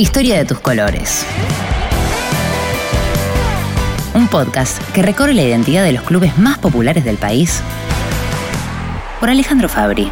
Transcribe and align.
Historia 0.00 0.38
de 0.38 0.44
tus 0.44 0.60
colores. 0.60 1.26
Un 4.14 4.28
podcast 4.28 4.80
que 4.92 5.02
recorre 5.02 5.34
la 5.34 5.42
identidad 5.42 5.82
de 5.82 5.90
los 5.90 6.04
clubes 6.04 6.38
más 6.38 6.56
populares 6.58 7.04
del 7.04 7.16
país 7.16 7.60
por 9.18 9.28
Alejandro 9.28 9.68
Fabri. 9.68 10.08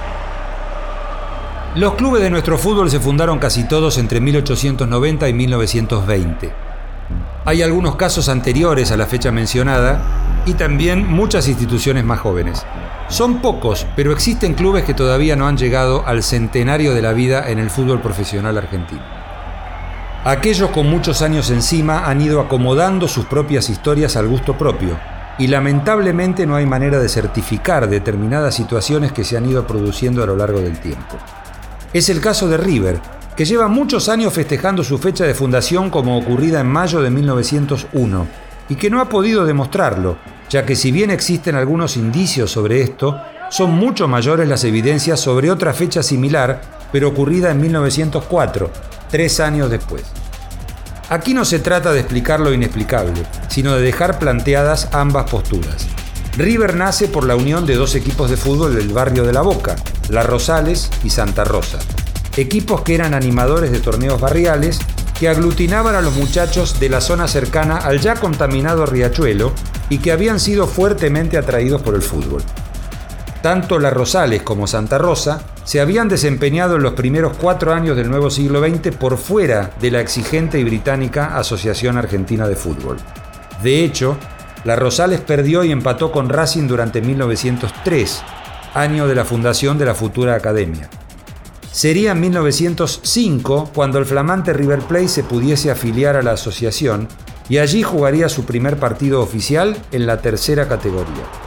Los 1.76 1.94
clubes 1.94 2.20
de 2.20 2.30
nuestro 2.30 2.58
fútbol 2.58 2.90
se 2.90 2.98
fundaron 2.98 3.38
casi 3.38 3.68
todos 3.68 3.96
entre 3.98 4.20
1890 4.20 5.28
y 5.28 5.32
1920. 5.32 6.52
Hay 7.44 7.62
algunos 7.62 7.94
casos 7.94 8.28
anteriores 8.28 8.90
a 8.90 8.96
la 8.96 9.06
fecha 9.06 9.30
mencionada 9.30 10.02
y 10.46 10.54
también 10.54 11.06
muchas 11.06 11.46
instituciones 11.46 12.02
más 12.02 12.18
jóvenes. 12.18 12.66
Son 13.08 13.40
pocos, 13.40 13.86
pero 13.94 14.10
existen 14.10 14.54
clubes 14.54 14.82
que 14.82 14.94
todavía 14.94 15.36
no 15.36 15.46
han 15.46 15.56
llegado 15.56 16.04
al 16.08 16.24
centenario 16.24 16.92
de 16.92 17.02
la 17.02 17.12
vida 17.12 17.48
en 17.48 17.60
el 17.60 17.70
fútbol 17.70 18.00
profesional 18.00 18.58
argentino. 18.58 19.15
Aquellos 20.26 20.70
con 20.70 20.90
muchos 20.90 21.22
años 21.22 21.50
encima 21.50 22.10
han 22.10 22.20
ido 22.20 22.40
acomodando 22.40 23.06
sus 23.06 23.26
propias 23.26 23.70
historias 23.70 24.16
al 24.16 24.26
gusto 24.26 24.58
propio, 24.58 24.98
y 25.38 25.46
lamentablemente 25.46 26.46
no 26.46 26.56
hay 26.56 26.66
manera 26.66 26.98
de 26.98 27.08
certificar 27.08 27.88
determinadas 27.88 28.56
situaciones 28.56 29.12
que 29.12 29.22
se 29.22 29.36
han 29.36 29.48
ido 29.48 29.68
produciendo 29.68 30.24
a 30.24 30.26
lo 30.26 30.34
largo 30.34 30.58
del 30.58 30.80
tiempo. 30.80 31.16
Es 31.92 32.08
el 32.08 32.20
caso 32.20 32.48
de 32.48 32.56
River, 32.56 32.98
que 33.36 33.44
lleva 33.44 33.68
muchos 33.68 34.08
años 34.08 34.32
festejando 34.32 34.82
su 34.82 34.98
fecha 34.98 35.24
de 35.24 35.34
fundación 35.34 35.90
como 35.90 36.18
ocurrida 36.18 36.58
en 36.58 36.66
mayo 36.66 37.00
de 37.02 37.10
1901, 37.10 38.26
y 38.68 38.74
que 38.74 38.90
no 38.90 39.00
ha 39.00 39.08
podido 39.08 39.46
demostrarlo, 39.46 40.16
ya 40.50 40.66
que 40.66 40.74
si 40.74 40.90
bien 40.90 41.12
existen 41.12 41.54
algunos 41.54 41.96
indicios 41.96 42.50
sobre 42.50 42.80
esto, 42.80 43.16
son 43.48 43.76
mucho 43.76 44.08
mayores 44.08 44.48
las 44.48 44.64
evidencias 44.64 45.20
sobre 45.20 45.52
otra 45.52 45.72
fecha 45.72 46.02
similar, 46.02 46.62
pero 46.90 47.10
ocurrida 47.10 47.52
en 47.52 47.60
1904, 47.60 48.95
tres 49.10 49.40
años 49.40 49.70
después. 49.70 50.04
Aquí 51.08 51.34
no 51.34 51.44
se 51.44 51.60
trata 51.60 51.92
de 51.92 52.00
explicar 52.00 52.40
lo 52.40 52.52
inexplicable, 52.52 53.22
sino 53.48 53.76
de 53.76 53.82
dejar 53.82 54.18
planteadas 54.18 54.88
ambas 54.92 55.30
posturas. 55.30 55.86
River 56.36 56.74
nace 56.74 57.08
por 57.08 57.24
la 57.24 57.36
unión 57.36 57.64
de 57.64 57.76
dos 57.76 57.94
equipos 57.94 58.28
de 58.28 58.36
fútbol 58.36 58.74
del 58.74 58.88
barrio 58.88 59.24
de 59.24 59.32
La 59.32 59.40
Boca, 59.40 59.76
La 60.08 60.22
Rosales 60.22 60.90
y 61.04 61.10
Santa 61.10 61.44
Rosa, 61.44 61.78
equipos 62.36 62.82
que 62.82 62.94
eran 62.94 63.14
animadores 63.14 63.70
de 63.70 63.78
torneos 63.78 64.20
barriales 64.20 64.80
que 65.18 65.28
aglutinaban 65.28 65.94
a 65.94 66.02
los 66.02 66.14
muchachos 66.14 66.78
de 66.78 66.90
la 66.90 67.00
zona 67.00 67.26
cercana 67.26 67.78
al 67.78 68.00
ya 68.00 68.16
contaminado 68.16 68.84
riachuelo 68.84 69.52
y 69.88 69.98
que 69.98 70.12
habían 70.12 70.40
sido 70.40 70.66
fuertemente 70.66 71.38
atraídos 71.38 71.80
por 71.80 71.94
el 71.94 72.02
fútbol. 72.02 72.42
Tanto 73.42 73.78
La 73.78 73.90
Rosales 73.90 74.42
como 74.42 74.66
Santa 74.66 74.98
Rosa 74.98 75.40
se 75.66 75.80
habían 75.80 76.08
desempeñado 76.08 76.76
en 76.76 76.84
los 76.84 76.92
primeros 76.92 77.36
cuatro 77.36 77.74
años 77.74 77.96
del 77.96 78.08
nuevo 78.08 78.30
siglo 78.30 78.60
XX 78.60 78.96
por 78.96 79.18
fuera 79.18 79.72
de 79.80 79.90
la 79.90 80.00
exigente 80.00 80.60
y 80.60 80.64
británica 80.64 81.36
Asociación 81.36 81.98
Argentina 81.98 82.46
de 82.46 82.54
Fútbol. 82.54 82.98
De 83.64 83.84
hecho, 83.84 84.16
la 84.62 84.76
Rosales 84.76 85.20
perdió 85.20 85.64
y 85.64 85.72
empató 85.72 86.12
con 86.12 86.28
Racing 86.28 86.68
durante 86.68 87.02
1903, 87.02 88.22
año 88.74 89.08
de 89.08 89.16
la 89.16 89.24
fundación 89.24 89.76
de 89.76 89.86
la 89.86 89.94
futura 89.96 90.36
academia. 90.36 90.88
Sería 91.72 92.12
en 92.12 92.20
1905 92.20 93.72
cuando 93.74 93.98
el 93.98 94.06
flamante 94.06 94.52
River 94.52 94.78
Plate 94.82 95.08
se 95.08 95.24
pudiese 95.24 95.72
afiliar 95.72 96.14
a 96.14 96.22
la 96.22 96.32
asociación 96.32 97.08
y 97.48 97.58
allí 97.58 97.82
jugaría 97.82 98.28
su 98.28 98.44
primer 98.44 98.76
partido 98.76 99.20
oficial 99.20 99.76
en 99.90 100.06
la 100.06 100.22
tercera 100.22 100.68
categoría. 100.68 101.45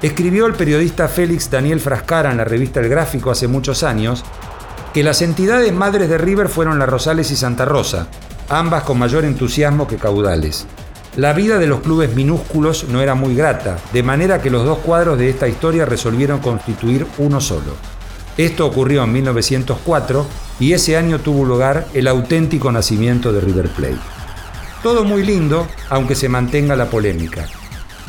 Escribió 0.00 0.46
el 0.46 0.54
periodista 0.54 1.08
Félix 1.08 1.50
Daniel 1.50 1.80
Frascara 1.80 2.30
en 2.30 2.36
la 2.36 2.44
revista 2.44 2.78
El 2.78 2.88
Gráfico 2.88 3.32
hace 3.32 3.48
muchos 3.48 3.82
años 3.82 4.24
que 4.94 5.02
las 5.02 5.22
entidades 5.22 5.72
madres 5.72 6.08
de 6.08 6.18
River 6.18 6.48
fueron 6.48 6.78
la 6.78 6.86
Rosales 6.86 7.32
y 7.32 7.36
Santa 7.36 7.64
Rosa, 7.64 8.06
ambas 8.48 8.84
con 8.84 8.98
mayor 8.98 9.24
entusiasmo 9.24 9.88
que 9.88 9.96
caudales. 9.96 10.66
La 11.16 11.32
vida 11.32 11.58
de 11.58 11.66
los 11.66 11.80
clubes 11.80 12.14
minúsculos 12.14 12.84
no 12.88 13.00
era 13.00 13.16
muy 13.16 13.34
grata, 13.34 13.76
de 13.92 14.04
manera 14.04 14.40
que 14.40 14.50
los 14.50 14.64
dos 14.64 14.78
cuadros 14.78 15.18
de 15.18 15.30
esta 15.30 15.48
historia 15.48 15.84
resolvieron 15.84 16.38
constituir 16.38 17.04
uno 17.18 17.40
solo. 17.40 17.74
Esto 18.36 18.66
ocurrió 18.66 19.02
en 19.02 19.12
1904 19.12 20.26
y 20.60 20.74
ese 20.74 20.96
año 20.96 21.18
tuvo 21.18 21.44
lugar 21.44 21.88
el 21.92 22.06
auténtico 22.06 22.70
nacimiento 22.70 23.32
de 23.32 23.40
River 23.40 23.68
Plate. 23.70 23.98
Todo 24.80 25.02
muy 25.02 25.24
lindo, 25.24 25.66
aunque 25.90 26.14
se 26.14 26.28
mantenga 26.28 26.76
la 26.76 26.88
polémica. 26.88 27.46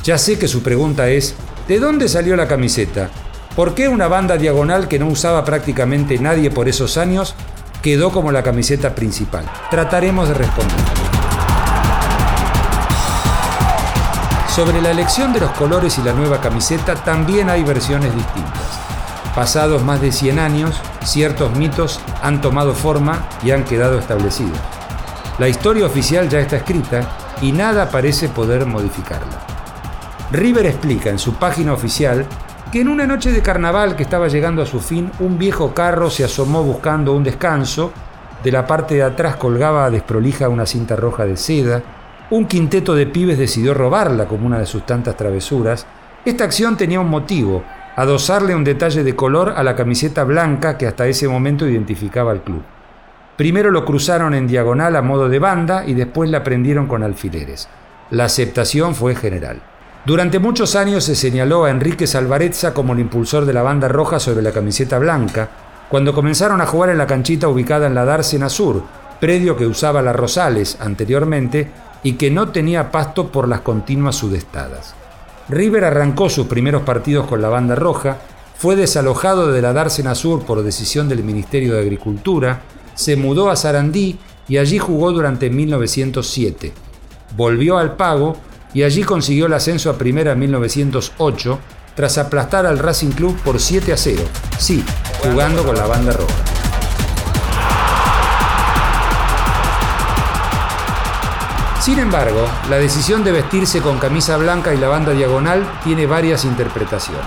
Ya 0.03 0.19
sé 0.19 0.37
que 0.37 0.47
su 0.47 0.61
pregunta 0.61 1.09
es, 1.09 1.35
¿De 1.69 1.79
dónde 1.79 2.09
salió 2.09 2.35
la 2.35 2.47
camiseta? 2.47 3.11
¿Por 3.55 3.75
qué 3.75 3.87
una 3.87 4.07
banda 4.07 4.37
diagonal 4.37 4.87
que 4.87 4.97
no 4.97 5.05
usaba 5.05 5.45
prácticamente 5.45 6.17
nadie 6.17 6.49
por 6.49 6.67
esos 6.67 6.97
años 6.97 7.35
quedó 7.83 8.11
como 8.11 8.31
la 8.31 8.41
camiseta 8.41 8.95
principal? 8.95 9.45
Trataremos 9.69 10.29
de 10.29 10.33
responder. 10.33 10.79
Sobre 14.47 14.81
la 14.81 14.89
elección 14.89 15.31
de 15.31 15.41
los 15.41 15.51
colores 15.51 15.99
y 15.99 16.01
la 16.01 16.13
nueva 16.13 16.41
camiseta 16.41 16.95
también 16.95 17.51
hay 17.51 17.61
versiones 17.61 18.15
distintas. 18.15 18.79
Pasados 19.35 19.83
más 19.83 20.01
de 20.01 20.11
100 20.11 20.39
años, 20.39 20.73
ciertos 21.05 21.55
mitos 21.55 21.99
han 22.23 22.41
tomado 22.41 22.73
forma 22.73 23.29
y 23.43 23.51
han 23.51 23.63
quedado 23.63 23.99
establecidos. 23.99 24.57
La 25.37 25.47
historia 25.47 25.85
oficial 25.85 26.29
ya 26.29 26.39
está 26.39 26.55
escrita 26.55 27.07
y 27.43 27.51
nada 27.51 27.91
parece 27.91 28.27
poder 28.27 28.65
modificarla. 28.65 29.48
River 30.31 30.67
explica 30.67 31.09
en 31.09 31.17
su 31.17 31.33
página 31.33 31.73
oficial 31.73 32.23
que 32.71 32.81
en 32.81 32.87
una 32.87 33.07
noche 33.07 33.31
de 33.31 33.41
carnaval 33.41 33.95
que 33.95 34.03
estaba 34.03 34.27
llegando 34.27 34.61
a 34.61 34.67
su 34.67 34.79
fin, 34.79 35.09
un 35.19 35.39
viejo 35.39 35.73
carro 35.73 36.11
se 36.11 36.23
asomó 36.23 36.63
buscando 36.63 37.13
un 37.13 37.23
descanso, 37.23 37.91
de 38.43 38.51
la 38.51 38.67
parte 38.67 38.93
de 38.93 39.03
atrás 39.03 39.37
colgaba 39.37 39.89
desprolija 39.89 40.47
una 40.47 40.67
cinta 40.67 40.95
roja 40.95 41.25
de 41.25 41.35
seda, 41.35 41.81
un 42.29 42.45
quinteto 42.45 42.93
de 42.93 43.07
pibes 43.07 43.39
decidió 43.39 43.73
robarla 43.73 44.27
como 44.27 44.45
una 44.45 44.59
de 44.59 44.67
sus 44.67 44.85
tantas 44.85 45.17
travesuras. 45.17 45.87
Esta 46.23 46.43
acción 46.43 46.77
tenía 46.77 46.99
un 46.99 47.09
motivo, 47.09 47.63
adosarle 47.95 48.53
un 48.53 48.63
detalle 48.63 49.03
de 49.03 49.15
color 49.15 49.55
a 49.57 49.63
la 49.63 49.75
camiseta 49.75 50.23
blanca 50.25 50.77
que 50.77 50.85
hasta 50.85 51.07
ese 51.07 51.27
momento 51.27 51.67
identificaba 51.67 52.31
al 52.31 52.43
club. 52.43 52.61
Primero 53.35 53.71
lo 53.71 53.83
cruzaron 53.83 54.35
en 54.35 54.45
diagonal 54.45 54.95
a 54.95 55.01
modo 55.01 55.27
de 55.27 55.39
banda 55.39 55.85
y 55.87 55.95
después 55.95 56.29
la 56.29 56.43
prendieron 56.43 56.85
con 56.85 57.01
alfileres. 57.01 57.67
La 58.11 58.25
aceptación 58.25 58.93
fue 58.93 59.15
general. 59.15 59.59
Durante 60.05 60.39
muchos 60.39 60.75
años 60.75 61.03
se 61.03 61.15
señaló 61.15 61.65
a 61.65 61.69
Enrique 61.69 62.07
Salvarezza 62.07 62.73
como 62.73 62.93
el 62.93 62.99
impulsor 62.99 63.45
de 63.45 63.53
la 63.53 63.63
banda 63.63 63.87
roja 63.89 64.19
sobre 64.19 64.41
la 64.41 64.51
camiseta 64.51 64.97
blanca, 64.97 65.49
cuando 65.89 66.13
comenzaron 66.13 66.61
a 66.61 66.65
jugar 66.65 66.89
en 66.89 66.97
la 66.97 67.07
canchita 67.07 67.49
ubicada 67.49 67.87
en 67.87 67.95
la 67.95 68.05
Dársena 68.05 68.47
Sur, 68.47 68.83
predio 69.19 69.57
que 69.57 69.65
usaba 69.65 70.01
la 70.01 70.13
Rosales 70.13 70.77
anteriormente 70.79 71.69
y 72.03 72.13
que 72.13 72.31
no 72.31 72.49
tenía 72.49 72.91
pasto 72.91 73.27
por 73.27 73.47
las 73.47 73.61
continuas 73.61 74.15
sudestadas. 74.15 74.95
River 75.49 75.83
arrancó 75.83 76.29
sus 76.29 76.47
primeros 76.47 76.83
partidos 76.83 77.27
con 77.27 77.41
la 77.41 77.49
banda 77.49 77.75
roja, 77.75 78.17
fue 78.57 78.75
desalojado 78.75 79.51
de 79.51 79.61
la 79.61 79.73
Dársena 79.73 80.15
Sur 80.15 80.45
por 80.45 80.63
decisión 80.63 81.09
del 81.09 81.23
Ministerio 81.23 81.73
de 81.73 81.81
Agricultura, 81.81 82.61
se 82.95 83.15
mudó 83.15 83.49
a 83.49 83.55
Sarandí 83.55 84.17
y 84.47 84.57
allí 84.57 84.79
jugó 84.79 85.11
durante 85.11 85.49
1907. 85.49 86.71
Volvió 87.35 87.77
al 87.77 87.95
pago 87.95 88.37
y 88.73 88.83
allí 88.83 89.03
consiguió 89.03 89.47
el 89.47 89.53
ascenso 89.53 89.89
a 89.89 89.97
primera 89.97 90.33
en 90.33 90.39
1908 90.39 91.59
tras 91.95 92.17
aplastar 92.17 92.65
al 92.65 92.79
Racing 92.79 93.11
Club 93.11 93.37
por 93.41 93.59
7 93.59 93.93
a 93.93 93.97
0, 93.97 94.21
sí, 94.57 94.83
jugando 95.23 95.63
con 95.63 95.75
la 95.75 95.85
banda 95.85 96.13
roja. 96.13 96.33
Sin 101.81 101.97
embargo, 101.97 102.45
la 102.69 102.77
decisión 102.77 103.23
de 103.23 103.31
vestirse 103.31 103.81
con 103.81 103.97
camisa 103.97 104.37
blanca 104.37 104.73
y 104.73 104.77
la 104.77 104.89
banda 104.89 105.11
diagonal 105.11 105.65
tiene 105.83 106.05
varias 106.05 106.45
interpretaciones. 106.45 107.23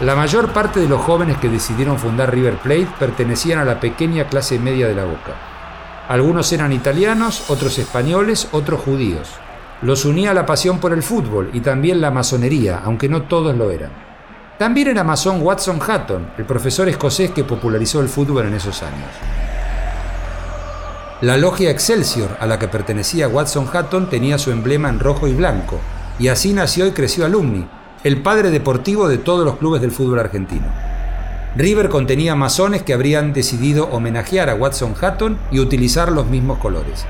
La 0.00 0.14
mayor 0.14 0.52
parte 0.52 0.80
de 0.80 0.88
los 0.88 1.00
jóvenes 1.00 1.38
que 1.38 1.48
decidieron 1.48 1.98
fundar 1.98 2.32
River 2.32 2.58
Plate 2.58 2.88
pertenecían 2.98 3.58
a 3.58 3.64
la 3.64 3.80
pequeña 3.80 4.28
clase 4.28 4.58
media 4.58 4.86
de 4.86 4.94
la 4.94 5.04
Boca. 5.04 5.34
Algunos 6.08 6.52
eran 6.52 6.72
italianos, 6.72 7.48
otros 7.48 7.78
españoles, 7.78 8.48
otros 8.52 8.80
judíos. 8.80 9.28
Los 9.84 10.06
unía 10.06 10.32
la 10.32 10.46
pasión 10.46 10.78
por 10.78 10.94
el 10.94 11.02
fútbol 11.02 11.50
y 11.52 11.60
también 11.60 12.00
la 12.00 12.10
masonería, 12.10 12.80
aunque 12.82 13.06
no 13.06 13.24
todos 13.24 13.54
lo 13.54 13.70
eran. 13.70 13.90
También 14.58 14.88
era 14.88 15.04
masón 15.04 15.42
Watson 15.42 15.78
Hatton, 15.86 16.30
el 16.38 16.46
profesor 16.46 16.88
escocés 16.88 17.32
que 17.32 17.44
popularizó 17.44 18.00
el 18.00 18.08
fútbol 18.08 18.46
en 18.46 18.54
esos 18.54 18.82
años. 18.82 19.10
La 21.20 21.36
logia 21.36 21.70
Excelsior, 21.70 22.34
a 22.40 22.46
la 22.46 22.58
que 22.58 22.66
pertenecía 22.66 23.28
Watson 23.28 23.68
Hatton, 23.70 24.08
tenía 24.08 24.38
su 24.38 24.52
emblema 24.52 24.88
en 24.88 25.00
rojo 25.00 25.28
y 25.28 25.34
blanco, 25.34 25.78
y 26.18 26.28
así 26.28 26.54
nació 26.54 26.86
y 26.86 26.92
creció 26.92 27.26
Alumni, 27.26 27.68
el 28.04 28.22
padre 28.22 28.50
deportivo 28.50 29.06
de 29.06 29.18
todos 29.18 29.44
los 29.44 29.58
clubes 29.58 29.82
del 29.82 29.92
fútbol 29.92 30.18
argentino. 30.18 30.64
River 31.56 31.90
contenía 31.90 32.34
masones 32.34 32.82
que 32.82 32.94
habrían 32.94 33.34
decidido 33.34 33.90
homenajear 33.90 34.48
a 34.48 34.54
Watson 34.54 34.94
Hatton 34.98 35.38
y 35.50 35.60
utilizar 35.60 36.10
los 36.10 36.24
mismos 36.24 36.56
colores. 36.56 37.04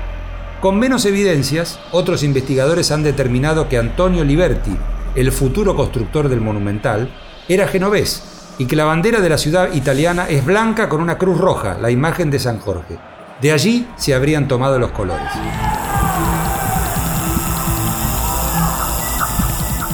Con 0.65 0.79
menos 0.79 1.05
evidencias, 1.05 1.79
otros 1.91 2.23
investigadores 2.23 2.89
han 2.89 3.03
determinado 3.03 3.69
que 3.69 3.77
Antonio 3.77 4.23
Liberti, 4.23 4.75
el 5.13 5.31
futuro 5.31 5.75
constructor 5.75 6.27
del 6.27 6.41
monumental, 6.41 7.13
era 7.47 7.67
genovés 7.67 8.23
y 8.57 8.65
que 8.65 8.75
la 8.75 8.85
bandera 8.85 9.21
de 9.21 9.29
la 9.29 9.37
ciudad 9.37 9.71
italiana 9.73 10.25
es 10.27 10.43
blanca 10.43 10.89
con 10.89 11.01
una 11.01 11.19
cruz 11.19 11.37
roja, 11.37 11.77
la 11.79 11.91
imagen 11.91 12.31
de 12.31 12.39
San 12.39 12.57
Jorge. 12.57 12.97
De 13.43 13.51
allí 13.51 13.87
se 13.95 14.15
habrían 14.15 14.47
tomado 14.47 14.79
los 14.79 14.89
colores. 14.89 15.29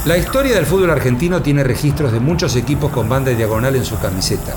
La 0.06 0.16
historia 0.16 0.56
del 0.56 0.66
fútbol 0.66 0.92
argentino 0.92 1.42
tiene 1.42 1.66
registros 1.66 2.14
de 2.14 2.22
muchos 2.22 2.56
equipos 2.56 2.94
con 2.94 3.10
banda 3.10 3.32
diagonal 3.32 3.76
en 3.76 3.84
su 3.84 4.00
camiseta. 4.00 4.56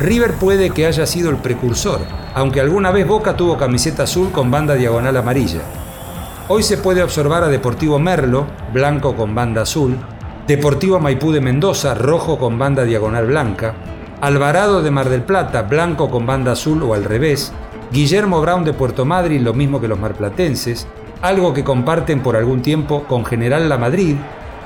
River 0.00 0.32
puede 0.34 0.70
que 0.70 0.86
haya 0.86 1.06
sido 1.06 1.30
el 1.30 1.36
precursor, 1.36 2.00
aunque 2.34 2.60
alguna 2.60 2.90
vez 2.90 3.06
Boca 3.06 3.36
tuvo 3.36 3.56
camiseta 3.56 4.02
azul 4.02 4.32
con 4.32 4.50
banda 4.50 4.74
diagonal 4.74 5.16
amarilla. 5.16 5.60
Hoy 6.48 6.64
se 6.64 6.78
puede 6.78 7.00
observar 7.00 7.44
a 7.44 7.48
Deportivo 7.48 8.00
Merlo, 8.00 8.48
blanco 8.72 9.14
con 9.14 9.36
banda 9.36 9.62
azul, 9.62 9.96
Deportivo 10.48 10.98
Maipú 10.98 11.30
de 11.30 11.40
Mendoza, 11.40 11.94
rojo 11.94 12.38
con 12.38 12.58
banda 12.58 12.82
diagonal 12.82 13.26
blanca, 13.26 13.74
Alvarado 14.20 14.82
de 14.82 14.90
Mar 14.90 15.08
del 15.08 15.22
Plata, 15.22 15.62
blanco 15.62 16.10
con 16.10 16.26
banda 16.26 16.52
azul 16.52 16.82
o 16.82 16.94
al 16.94 17.04
revés, 17.04 17.52
Guillermo 17.92 18.40
Brown 18.40 18.64
de 18.64 18.72
Puerto 18.72 19.04
Madryn, 19.04 19.44
lo 19.44 19.54
mismo 19.54 19.80
que 19.80 19.86
los 19.86 20.00
marplatenses, 20.00 20.88
algo 21.22 21.54
que 21.54 21.62
comparten 21.62 22.20
por 22.20 22.36
algún 22.36 22.62
tiempo 22.62 23.04
con 23.04 23.24
General 23.24 23.68
La 23.68 23.78
Madrid, 23.78 24.16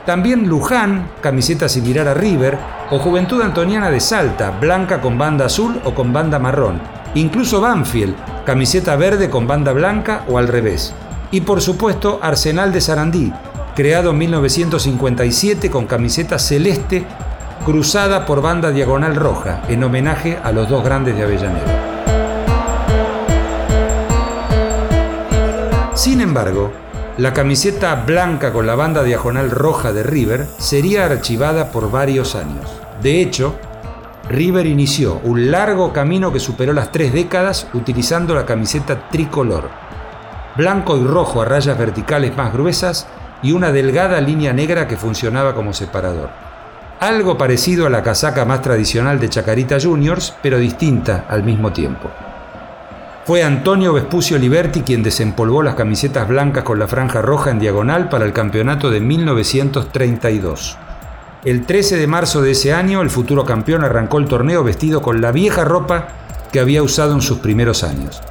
también 0.08 0.49
Luján, 0.49 1.10
camiseta 1.20 1.69
similar 1.69 2.08
a 2.08 2.14
River, 2.14 2.56
o 2.90 2.99
Juventud 2.99 3.43
Antoniana 3.43 3.90
de 3.90 4.00
Salta, 4.00 4.52
blanca 4.52 5.02
con 5.02 5.19
banda 5.19 5.44
azul 5.44 5.82
o 5.84 5.93
con 5.93 6.14
banda 6.14 6.38
marrón. 6.38 6.81
Incluso 7.14 7.60
Banfield, 7.60 8.14
camiseta 8.46 8.96
verde 8.96 9.28
con 9.28 9.46
banda 9.46 9.75
blanca 9.75 10.25
o 10.26 10.38
al 10.38 10.49
revés. 10.49 10.94
Y 11.31 11.43
por 11.43 11.60
supuesto 11.60 12.20
Arsenal 12.22 12.72
de 12.72 12.81
Sarandí, 12.81 13.34
creado 13.76 14.12
en 14.12 14.16
1957 14.16 15.70
con 15.70 15.84
camiseta 15.84 16.38
celeste 16.38 17.05
cruzada 17.66 18.25
por 18.25 18.40
banda 18.40 18.70
diagonal 18.70 19.14
roja, 19.14 19.60
en 19.69 19.84
homenaje 19.84 20.38
a 20.43 20.52
los 20.52 20.70
dos 20.70 20.82
grandes 20.82 21.19
de 21.19 21.22
Avellaneda. 21.25 21.84
Sin 25.93 26.22
embargo, 26.22 26.72
la 27.19 27.32
camiseta 27.32 27.97
blanca 27.97 28.53
con 28.53 28.65
la 28.65 28.76
banda 28.76 29.03
diagonal 29.03 29.50
roja 29.50 29.93
de 29.93 30.05
River 30.05 30.47
sería 30.59 31.05
archivada 31.05 31.73
por 31.73 31.91
varios 31.91 32.37
años. 32.37 32.70
De 33.03 33.20
hecho, 33.20 33.56
River 34.29 34.67
inició 34.67 35.20
un 35.25 35.50
largo 35.50 35.93
camino 35.93 36.32
que 36.32 36.38
superó 36.38 36.73
las 36.73 36.93
tres 36.93 37.12
décadas 37.12 37.67
utilizando 37.75 38.37
la 38.37 38.47
camiseta 38.47 39.09
tricolor. 39.11 39.69
Blanco 40.56 40.97
y 40.97 41.05
rojo 41.05 41.43
a 41.43 41.44
rayas 41.44 41.76
verticales 41.76 42.37
más 42.37 42.53
gruesas 42.53 43.09
y 43.43 43.50
una 43.50 43.73
delgada 43.73 44.20
línea 44.20 44.53
negra 44.53 44.87
que 44.87 44.97
funcionaba 44.97 45.56
como 45.56 45.73
separador. 45.73 46.31
Algo 47.00 47.37
parecido 47.37 47.87
a 47.87 47.91
la 47.91 48.05
casaca 48.05 48.44
más 48.44 48.62
tradicional 48.62 49.19
de 49.19 49.29
Chacarita 49.29 49.79
Juniors, 49.81 50.37
pero 50.41 50.59
distinta 50.59 51.25
al 51.29 51.43
mismo 51.43 51.73
tiempo. 51.73 52.11
Fue 53.29 53.43
Antonio 53.43 53.93
Vespucio 53.93 54.39
Liberti 54.39 54.81
quien 54.81 55.03
desempolvó 55.03 55.63
las 55.63 55.75
camisetas 55.75 56.27
blancas 56.27 56.65
con 56.65 56.79
la 56.79 56.89
franja 56.89 57.21
roja 57.21 57.51
en 57.51 57.59
diagonal 57.59 58.09
para 58.09 58.25
el 58.25 58.33
campeonato 58.33 58.91
de 58.91 59.01
1932. 59.01 60.79
El 61.45 61.67
13 61.67 61.99
de 61.99 62.07
marzo 62.07 62.41
de 62.41 62.53
ese 62.53 62.73
año, 62.73 63.03
el 63.03 63.11
futuro 63.11 63.45
campeón 63.45 63.85
arrancó 63.85 64.17
el 64.17 64.29
torneo 64.29 64.65
vestido 64.65 65.03
con 65.03 65.21
la 65.21 65.31
vieja 65.31 65.65
ropa 65.65 66.09
que 66.51 66.59
había 66.59 66.83
usado 66.83 67.13
en 67.13 67.21
sus 67.21 67.41
primeros 67.41 67.85
años. 67.85 68.23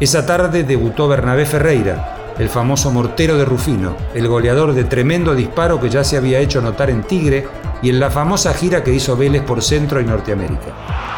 Esa 0.00 0.24
tarde 0.24 0.64
debutó 0.64 1.08
Bernabé 1.08 1.44
Ferreira, 1.44 2.16
el 2.38 2.48
famoso 2.48 2.90
mortero 2.90 3.36
de 3.36 3.44
Rufino, 3.44 3.96
el 4.14 4.28
goleador 4.28 4.72
de 4.72 4.84
tremendo 4.84 5.34
disparo 5.34 5.78
que 5.78 5.90
ya 5.90 6.04
se 6.04 6.16
había 6.16 6.38
hecho 6.38 6.62
notar 6.62 6.88
en 6.88 7.02
Tigre 7.02 7.46
y 7.82 7.90
en 7.90 8.00
la 8.00 8.10
famosa 8.10 8.54
gira 8.54 8.82
que 8.82 8.94
hizo 8.94 9.14
Vélez 9.14 9.42
por 9.42 9.60
Centro 9.62 10.00
y 10.00 10.06
Norteamérica. 10.06 11.17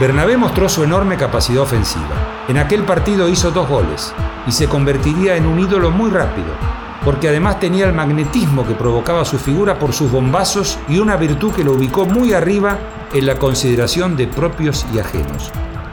Bernabé 0.00 0.38
mostró 0.38 0.66
su 0.70 0.82
enorme 0.82 1.18
capacidad 1.18 1.60
ofensiva. 1.60 2.46
En 2.48 2.56
aquel 2.56 2.84
partido 2.84 3.28
hizo 3.28 3.50
dos 3.50 3.68
goles 3.68 4.14
y 4.46 4.52
se 4.52 4.66
convertiría 4.66 5.36
en 5.36 5.44
un 5.44 5.60
ídolo 5.60 5.90
muy 5.90 6.10
rápido, 6.10 6.48
porque 7.04 7.28
además 7.28 7.60
tenía 7.60 7.84
el 7.84 7.92
magnetismo 7.92 8.66
que 8.66 8.72
provocaba 8.72 9.26
su 9.26 9.38
figura 9.38 9.78
por 9.78 9.92
sus 9.92 10.10
bombazos 10.10 10.78
y 10.88 11.00
una 11.00 11.16
virtud 11.16 11.52
que 11.52 11.64
lo 11.64 11.72
ubicó 11.72 12.06
muy 12.06 12.32
arriba 12.32 12.78
en 13.12 13.26
la 13.26 13.34
consideración 13.34 14.16
de 14.16 14.26
propios 14.26 14.86
y 14.94 15.00
ajenos. 15.00 15.50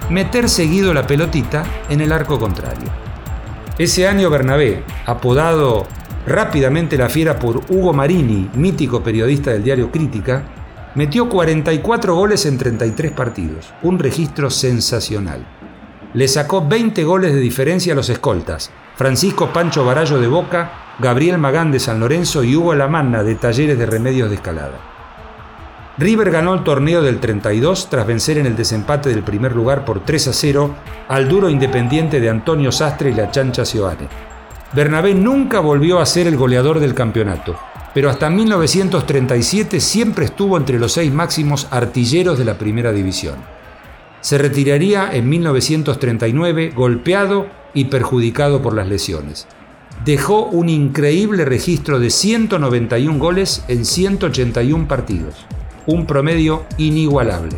Meter 0.09 0.48
seguido 0.48 0.94
la 0.94 1.06
pelotita 1.06 1.65
en 1.89 2.00
el 2.00 2.13
arco 2.13 2.39
contrario. 2.39 2.88
Ese 3.77 4.07
año 4.07 4.30
Bernabé, 4.30 4.86
apodado 5.06 5.86
rápidamente 6.25 6.98
la 6.98 7.09
fiera 7.09 7.38
por 7.38 7.57
Hugo 7.68 7.92
Marini, 7.92 8.50
mítico 8.54 9.04
periodista 9.04 9.51
del 9.51 9.65
diario 9.65 9.92
Crítica, 9.92 10.44
Metió 10.97 11.29
44 11.29 12.15
goles 12.15 12.47
en 12.47 12.57
33 12.57 13.11
partidos, 13.11 13.71
un 13.83 13.99
registro 13.99 14.49
sensacional. 14.49 15.45
Le 16.15 16.27
sacó 16.27 16.67
20 16.67 17.03
goles 17.03 17.35
de 17.35 17.39
diferencia 17.39 17.94
a 17.94 17.95
los 17.95 18.09
escoltas, 18.09 18.71
Francisco 18.95 19.53
Pancho 19.53 19.85
Barallo 19.85 20.19
de 20.19 20.25
Boca, 20.25 20.95
Gabriel 20.97 21.38
Magán 21.38 21.71
de 21.71 21.79
San 21.79 21.99
Lorenzo 21.99 22.44
y 22.44 22.55
Hugo 22.55 22.73
Lamanna 22.73 23.21
de 23.21 23.35
Talleres 23.35 23.77
de 23.77 23.85
Remedios 23.85 24.31
de 24.31 24.38
Escalada. 24.38 24.79
River 25.99 26.31
ganó 26.31 26.55
el 26.55 26.63
torneo 26.63 27.03
del 27.03 27.19
32 27.19 27.91
tras 27.91 28.07
vencer 28.07 28.39
en 28.39 28.47
el 28.47 28.55
desempate 28.55 29.09
del 29.09 29.21
primer 29.21 29.55
lugar 29.55 29.85
por 29.85 29.99
3 29.99 30.29
a 30.29 30.33
0 30.33 30.75
al 31.09 31.29
duro 31.29 31.47
independiente 31.47 32.19
de 32.19 32.31
Antonio 32.31 32.71
Sastre 32.71 33.11
y 33.11 33.13
la 33.13 33.29
Chancha 33.29 33.65
Sioane. 33.65 34.09
Bernabé 34.73 35.13
nunca 35.13 35.59
volvió 35.59 35.99
a 35.99 36.07
ser 36.07 36.25
el 36.25 36.38
goleador 36.38 36.79
del 36.79 36.95
campeonato, 36.95 37.55
pero 37.93 38.09
hasta 38.09 38.29
1937 38.29 39.79
siempre 39.79 40.25
estuvo 40.25 40.57
entre 40.57 40.79
los 40.79 40.93
seis 40.93 41.11
máximos 41.11 41.67
artilleros 41.71 42.37
de 42.37 42.45
la 42.45 42.57
primera 42.57 42.91
división. 42.91 43.35
Se 44.21 44.37
retiraría 44.37 45.09
en 45.13 45.29
1939 45.29 46.73
golpeado 46.75 47.47
y 47.73 47.85
perjudicado 47.85 48.61
por 48.61 48.73
las 48.73 48.87
lesiones. 48.87 49.47
Dejó 50.05 50.45
un 50.45 50.69
increíble 50.69 51.45
registro 51.45 51.99
de 51.99 52.09
191 52.09 53.19
goles 53.19 53.63
en 53.67 53.85
181 53.85 54.87
partidos, 54.87 55.45
un 55.85 56.05
promedio 56.05 56.65
inigualable. 56.77 57.57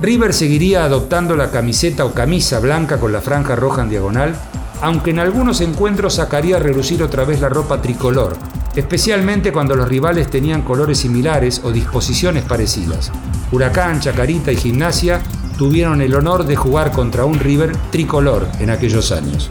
River 0.00 0.32
seguiría 0.32 0.84
adoptando 0.84 1.36
la 1.36 1.50
camiseta 1.50 2.06
o 2.06 2.12
camisa 2.12 2.58
blanca 2.58 2.98
con 2.98 3.12
la 3.12 3.20
franja 3.20 3.54
roja 3.54 3.82
en 3.82 3.90
diagonal, 3.90 4.34
aunque 4.80 5.10
en 5.10 5.18
algunos 5.18 5.60
encuentros 5.60 6.14
sacaría 6.14 6.56
a 6.56 6.60
relucir 6.60 7.02
otra 7.02 7.24
vez 7.24 7.40
la 7.40 7.50
ropa 7.50 7.82
tricolor, 7.82 8.34
especialmente 8.76 9.52
cuando 9.52 9.74
los 9.74 9.88
rivales 9.88 10.28
tenían 10.28 10.62
colores 10.62 10.98
similares 10.98 11.60
o 11.64 11.72
disposiciones 11.72 12.44
parecidas. 12.44 13.10
Huracán, 13.52 14.00
Chacarita 14.00 14.52
y 14.52 14.56
Gimnasia 14.56 15.20
tuvieron 15.58 16.00
el 16.00 16.14
honor 16.14 16.46
de 16.46 16.56
jugar 16.56 16.92
contra 16.92 17.24
un 17.24 17.38
River 17.38 17.72
tricolor 17.90 18.48
en 18.60 18.70
aquellos 18.70 19.12
años. 19.12 19.50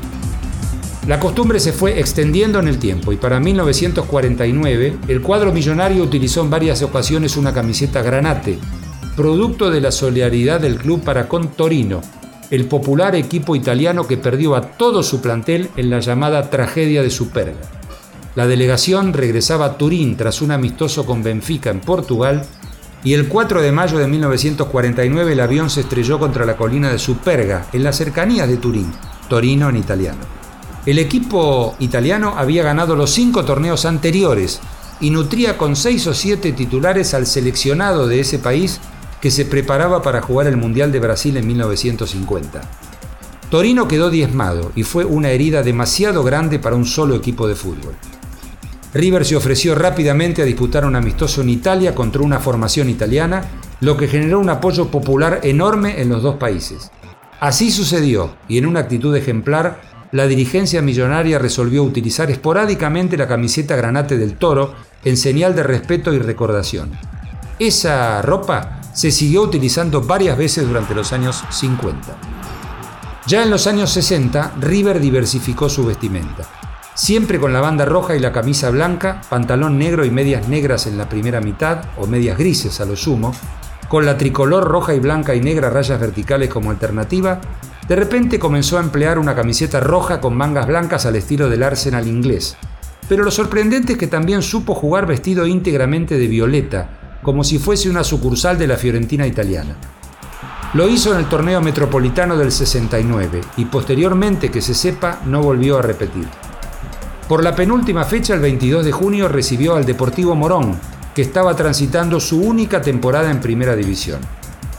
La 1.08 1.20
costumbre 1.20 1.60
se 1.60 1.74
fue 1.74 2.00
extendiendo 2.00 2.60
en 2.60 2.68
el 2.68 2.78
tiempo 2.78 3.12
y 3.12 3.18
para 3.18 3.40
1949 3.40 4.98
el 5.08 5.22
cuadro 5.22 5.52
millonario 5.52 6.04
utilizó 6.04 6.42
en 6.42 6.50
varias 6.50 6.82
ocasiones 6.84 7.36
una 7.36 7.54
camiseta 7.54 8.02
granate, 8.02 8.60
producto 9.16 9.72
de 9.72 9.82
la 9.82 9.92
solidaridad 9.92 10.60
del 10.62 10.78
club 10.78 11.04
para 11.04 11.28
con 11.28 11.50
Torino, 11.50 12.02
el 12.52 12.66
popular 12.66 13.16
equipo 13.16 13.56
italiano 13.56 14.08
que 14.08 14.18
perdió 14.18 14.56
a 14.56 14.62
todo 14.62 15.04
su 15.04 15.22
plantel 15.22 15.70
en 15.78 15.90
la 15.90 16.00
llamada 16.00 16.50
tragedia 16.50 17.02
de 17.02 17.10
Superga. 17.10 17.79
La 18.40 18.48
delegación 18.48 19.12
regresaba 19.12 19.66
a 19.66 19.78
Turín 19.78 20.16
tras 20.16 20.42
un 20.42 20.52
amistoso 20.52 21.06
con 21.06 21.22
Benfica 21.22 21.72
en 21.72 21.82
Portugal 21.82 22.46
y 23.04 23.14
el 23.14 23.28
4 23.28 23.62
de 23.62 23.74
mayo 23.74 23.98
de 23.98 24.08
1949 24.08 25.34
el 25.34 25.42
avión 25.42 25.70
se 25.70 25.82
estrelló 25.82 26.20
contra 26.20 26.46
la 26.46 26.56
colina 26.56 26.90
de 26.90 27.00
Superga, 27.00 27.68
en 27.74 27.84
las 27.84 27.98
cercanías 27.98 28.48
de 28.48 28.56
Turín, 28.56 28.94
Torino 29.28 29.68
en 29.68 29.76
italiano. 29.76 30.22
El 30.86 31.00
equipo 31.00 31.76
italiano 31.80 32.36
había 32.38 32.64
ganado 32.64 32.96
los 32.96 33.10
cinco 33.10 33.44
torneos 33.44 33.84
anteriores 33.84 34.62
y 35.02 35.10
nutría 35.10 35.58
con 35.58 35.76
seis 35.76 36.08
o 36.08 36.14
siete 36.14 36.54
titulares 36.54 37.14
al 37.14 37.28
seleccionado 37.28 38.08
de 38.08 38.22
ese 38.22 38.40
país 38.40 38.80
que 39.20 39.32
se 39.32 39.44
preparaba 39.44 40.02
para 40.02 40.22
jugar 40.22 40.48
el 40.48 40.56
Mundial 40.56 40.94
de 40.94 41.02
Brasil 41.02 41.36
en 41.36 41.46
1950. 41.46 42.62
Torino 43.52 43.90
quedó 43.90 44.10
diezmado 44.10 44.72
y 44.78 44.84
fue 44.84 45.04
una 45.04 45.32
herida 45.32 45.62
demasiado 45.62 46.24
grande 46.24 46.58
para 46.58 46.78
un 46.78 46.86
solo 46.86 47.16
equipo 47.16 47.46
de 47.46 47.56
fútbol. 47.56 47.96
River 48.94 49.24
se 49.24 49.36
ofreció 49.36 49.76
rápidamente 49.76 50.42
a 50.42 50.46
disputar 50.46 50.84
un 50.84 50.96
amistoso 50.96 51.42
en 51.42 51.50
Italia 51.50 51.94
contra 51.94 52.24
una 52.24 52.40
formación 52.40 52.90
italiana, 52.90 53.44
lo 53.82 53.96
que 53.96 54.08
generó 54.08 54.40
un 54.40 54.50
apoyo 54.50 54.90
popular 54.90 55.42
enorme 55.44 56.02
en 56.02 56.10
los 56.10 56.24
dos 56.24 56.38
países. 56.38 56.90
Así 57.40 57.70
sucedió, 57.72 58.36
y 58.48 58.58
en 58.58 58.66
una 58.66 58.82
actitud 58.82 59.16
ejemplar, 59.16 59.80
la 60.12 60.26
dirigencia 60.26 60.82
millonaria 60.82 61.38
resolvió 61.38 61.84
utilizar 61.84 62.32
esporádicamente 62.32 63.16
la 63.16 63.28
camiseta 63.28 63.76
granate 63.76 64.18
del 64.18 64.38
toro 64.38 64.74
en 65.06 65.18
señal 65.18 65.56
de 65.56 65.62
respeto 65.62 66.12
y 66.12 66.18
recordación. 66.18 66.92
Esa 67.60 68.24
ropa 68.24 68.82
se 68.94 69.12
siguió 69.12 69.44
utilizando 69.44 70.02
varias 70.02 70.36
veces 70.36 70.68
durante 70.68 70.96
los 70.96 71.14
años 71.14 71.44
50. 71.52 72.18
Ya 73.28 73.44
en 73.44 73.52
los 73.52 73.68
años 73.68 73.92
60, 73.92 74.56
River 74.60 75.00
diversificó 75.00 75.70
su 75.70 75.86
vestimenta 75.86 76.59
siempre 77.00 77.40
con 77.40 77.54
la 77.54 77.62
banda 77.62 77.86
roja 77.86 78.18
y 78.18 78.20
la 78.20 78.34
camisa 78.34 78.70
blanca, 78.72 79.22
pantalón 79.30 79.80
negro 79.80 80.04
y 80.04 80.12
medias 80.12 80.50
negras 80.50 80.86
en 80.86 80.98
la 80.98 81.08
primera 81.08 81.40
mitad, 81.40 81.86
o 81.98 82.08
medias 82.08 82.38
grises 82.38 82.82
a 82.82 82.86
lo 82.86 82.98
sumo, 82.98 83.34
con 83.88 84.06
la 84.06 84.18
tricolor 84.18 84.66
roja 84.66 84.94
y 84.94 85.00
blanca 85.00 85.34
y 85.34 85.40
negra 85.40 85.70
rayas 85.70 85.98
verticales 86.00 86.50
como 86.50 86.72
alternativa, 86.72 87.40
De 87.88 87.96
repente 87.96 88.38
comenzó 88.38 88.78
a 88.78 88.82
emplear 88.82 89.18
una 89.18 89.34
camiseta 89.34 89.80
roja 89.80 90.22
con 90.22 90.38
mangas 90.38 90.68
blancas 90.68 91.08
al 91.08 91.16
estilo 91.16 91.50
del 91.50 91.64
Arsenal 91.64 92.06
inglés. 92.06 92.56
Pero 93.08 93.24
lo 93.24 93.32
sorprendente 93.32 93.94
es 93.94 93.98
que 93.98 94.06
también 94.06 94.44
supo 94.44 94.76
jugar 94.76 95.08
vestido 95.08 95.48
íntegramente 95.48 96.20
de 96.20 96.28
violeta, 96.28 97.18
como 97.24 97.44
si 97.44 97.58
fuese 97.58 97.90
una 97.90 98.04
sucursal 98.04 98.60
de 98.60 98.68
la 98.68 98.78
Fiorentina 98.78 99.26
italiana. 99.26 99.76
Lo 100.76 100.88
hizo 100.88 101.14
en 101.14 101.20
el 101.20 101.30
torneo 101.30 101.62
metropolitano 101.62 102.38
del 102.38 102.52
69 102.52 103.42
y 103.58 103.66
posteriormente 103.66 104.52
que 104.52 104.62
se 104.62 104.76
sepa 104.76 105.22
no 105.26 105.42
volvió 105.42 105.80
a 105.80 105.82
repetir. 105.82 106.28
Por 107.30 107.44
la 107.44 107.56
penúltima 107.56 108.06
fecha, 108.06 108.34
el 108.34 108.40
22 108.40 108.84
de 108.84 108.92
junio, 108.92 109.28
recibió 109.28 109.76
al 109.76 109.86
Deportivo 109.86 110.34
Morón, 110.34 110.80
que 111.14 111.22
estaba 111.22 111.56
transitando 111.56 112.20
su 112.20 112.42
única 112.42 112.82
temporada 112.82 113.30
en 113.30 113.40
Primera 113.40 113.76
División. 113.76 114.20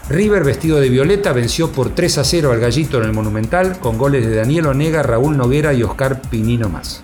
River, 0.08 0.42
vestido 0.42 0.80
de 0.80 0.88
violeta, 0.88 1.32
venció 1.32 1.70
por 1.70 1.90
3 1.94 2.18
a 2.18 2.24
0 2.24 2.50
al 2.50 2.58
Gallito 2.58 2.98
en 2.98 3.04
el 3.04 3.12
Monumental, 3.12 3.78
con 3.78 3.96
goles 3.96 4.26
de 4.26 4.34
Daniel 4.34 4.66
Onega, 4.66 5.04
Raúl 5.04 5.36
Noguera 5.36 5.72
y 5.72 5.84
Oscar 5.84 6.22
Pinino 6.22 6.68
más. 6.68 7.00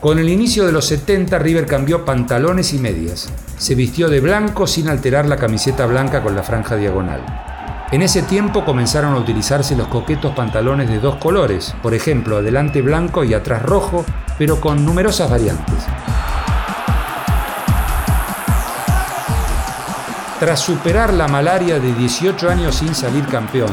Con 0.00 0.18
el 0.18 0.28
inicio 0.28 0.66
de 0.66 0.72
los 0.72 0.86
70, 0.86 1.38
River 1.38 1.66
cambió 1.66 2.04
pantalones 2.04 2.74
y 2.74 2.80
medias. 2.80 3.30
Se 3.58 3.76
vistió 3.76 4.08
de 4.08 4.18
blanco 4.18 4.66
sin 4.66 4.88
alterar 4.88 5.26
la 5.26 5.36
camiseta 5.36 5.86
blanca 5.86 6.20
con 6.20 6.34
la 6.34 6.42
franja 6.42 6.74
diagonal. 6.74 7.53
En 7.94 8.02
ese 8.02 8.22
tiempo 8.22 8.64
comenzaron 8.64 9.14
a 9.14 9.18
utilizarse 9.18 9.76
los 9.76 9.86
coquetos 9.86 10.34
pantalones 10.34 10.88
de 10.88 10.98
dos 10.98 11.14
colores, 11.14 11.76
por 11.80 11.94
ejemplo, 11.94 12.38
adelante 12.38 12.82
blanco 12.82 13.22
y 13.22 13.34
atrás 13.34 13.62
rojo, 13.62 14.04
pero 14.36 14.60
con 14.60 14.84
numerosas 14.84 15.30
variantes. 15.30 15.76
Tras 20.40 20.58
superar 20.58 21.14
la 21.14 21.28
malaria 21.28 21.78
de 21.78 21.94
18 21.94 22.50
años 22.50 22.74
sin 22.74 22.96
salir 22.96 23.28
campeón, 23.28 23.70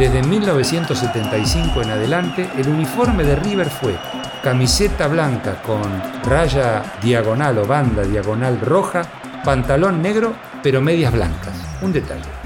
desde 0.00 0.20
1975 0.20 1.82
en 1.82 1.90
adelante, 1.90 2.50
el 2.58 2.70
uniforme 2.70 3.22
de 3.22 3.36
River 3.36 3.70
fue 3.70 3.96
camiseta 4.42 5.06
blanca 5.06 5.62
con 5.62 5.80
raya 6.24 6.82
diagonal 7.00 7.58
o 7.58 7.66
banda 7.66 8.02
diagonal 8.02 8.60
roja, 8.60 9.02
pantalón 9.44 10.02
negro, 10.02 10.34
pero 10.60 10.80
medias 10.80 11.12
blancas. 11.12 11.54
Un 11.82 11.92
detalle. 11.92 12.39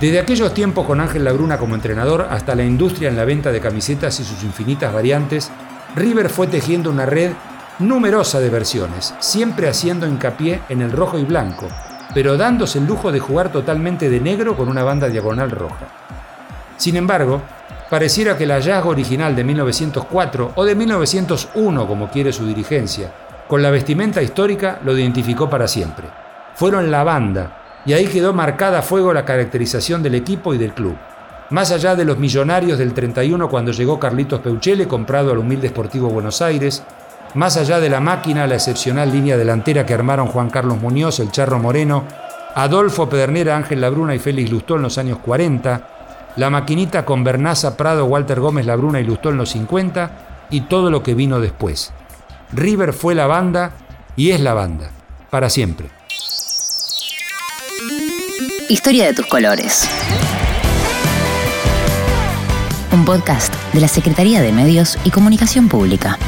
Desde 0.00 0.20
aquellos 0.20 0.52
tiempos 0.52 0.84
con 0.84 1.00
Ángel 1.00 1.24
Labruna 1.24 1.56
como 1.56 1.74
entrenador 1.74 2.26
hasta 2.28 2.54
la 2.54 2.64
industria 2.64 3.08
en 3.08 3.16
la 3.16 3.24
venta 3.24 3.50
de 3.50 3.62
camisetas 3.62 4.20
y 4.20 4.24
sus 4.24 4.42
infinitas 4.42 4.92
variantes, 4.92 5.50
River 5.94 6.28
fue 6.28 6.48
tejiendo 6.48 6.90
una 6.90 7.06
red 7.06 7.32
numerosa 7.78 8.38
de 8.38 8.50
versiones, 8.50 9.14
siempre 9.20 9.68
haciendo 9.68 10.06
hincapié 10.06 10.60
en 10.68 10.82
el 10.82 10.92
rojo 10.92 11.18
y 11.18 11.24
blanco, 11.24 11.68
pero 12.12 12.36
dándose 12.36 12.78
el 12.78 12.86
lujo 12.86 13.10
de 13.10 13.20
jugar 13.20 13.50
totalmente 13.50 14.10
de 14.10 14.20
negro 14.20 14.54
con 14.54 14.68
una 14.68 14.84
banda 14.84 15.08
diagonal 15.08 15.50
roja. 15.50 15.86
Sin 16.76 16.96
embargo, 16.96 17.40
pareciera 17.88 18.36
que 18.36 18.44
el 18.44 18.50
hallazgo 18.50 18.90
original 18.90 19.34
de 19.34 19.44
1904 19.44 20.52
o 20.56 20.64
de 20.66 20.74
1901, 20.74 21.86
como 21.86 22.10
quiere 22.10 22.34
su 22.34 22.46
dirigencia, 22.46 23.14
con 23.48 23.62
la 23.62 23.70
vestimenta 23.70 24.20
histórica 24.20 24.78
lo 24.84 24.94
identificó 24.94 25.48
para 25.48 25.66
siempre. 25.66 26.06
Fueron 26.54 26.90
la 26.90 27.02
banda, 27.02 27.65
y 27.86 27.92
ahí 27.92 28.06
quedó 28.06 28.32
marcada 28.32 28.80
a 28.80 28.82
fuego 28.82 29.12
la 29.12 29.24
caracterización 29.24 30.02
del 30.02 30.16
equipo 30.16 30.52
y 30.52 30.58
del 30.58 30.74
club. 30.74 30.96
Más 31.50 31.70
allá 31.70 31.94
de 31.94 32.04
los 32.04 32.18
millonarios 32.18 32.78
del 32.78 32.92
31 32.92 33.48
cuando 33.48 33.70
llegó 33.70 34.00
Carlitos 34.00 34.40
Peuchele, 34.40 34.88
comprado 34.88 35.30
al 35.30 35.38
humilde 35.38 35.68
Sportivo 35.68 36.08
Buenos 36.08 36.42
Aires, 36.42 36.82
más 37.34 37.56
allá 37.56 37.78
de 37.78 37.88
la 37.88 38.00
máquina, 38.00 38.46
la 38.46 38.56
excepcional 38.56 39.12
línea 39.12 39.36
delantera 39.36 39.86
que 39.86 39.94
armaron 39.94 40.26
Juan 40.26 40.50
Carlos 40.50 40.80
Muñoz, 40.80 41.20
el 41.20 41.30
Charro 41.30 41.60
Moreno, 41.60 42.04
Adolfo 42.56 43.08
Pedernera, 43.08 43.56
Ángel 43.56 43.80
Labruna 43.80 44.14
y 44.14 44.18
Félix 44.18 44.50
Lustó 44.50 44.76
en 44.76 44.82
los 44.82 44.98
años 44.98 45.18
40, 45.18 46.32
la 46.36 46.50
maquinita 46.50 47.04
con 47.04 47.22
Bernaza 47.22 47.76
Prado, 47.76 48.06
Walter 48.06 48.40
Gómez 48.40 48.66
Labruna 48.66 49.00
y 49.00 49.04
Lustó 49.04 49.30
en 49.30 49.36
los 49.36 49.50
50 49.50 50.46
y 50.50 50.62
todo 50.62 50.90
lo 50.90 51.02
que 51.02 51.14
vino 51.14 51.38
después. 51.38 51.92
River 52.52 52.92
fue 52.92 53.14
la 53.14 53.26
banda 53.26 53.72
y 54.16 54.30
es 54.30 54.40
la 54.40 54.54
banda, 54.54 54.90
para 55.30 55.50
siempre. 55.50 55.90
Historia 58.68 59.06
de 59.06 59.14
tus 59.14 59.26
colores. 59.26 59.88
Un 62.92 63.04
podcast 63.04 63.54
de 63.72 63.80
la 63.80 63.86
Secretaría 63.86 64.42
de 64.42 64.50
Medios 64.50 64.98
y 65.04 65.10
Comunicación 65.10 65.68
Pública. 65.68 66.18